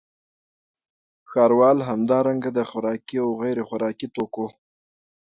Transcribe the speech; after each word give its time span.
ښاروال 1.29 1.77
همدارنګه 1.89 2.49
د 2.57 2.59
خوراکي 2.69 3.17
او 3.23 3.29
غیرخوراکي 3.41 4.07
توکو 4.15 4.47